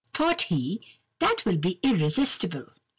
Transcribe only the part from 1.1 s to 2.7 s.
that will be irresistible!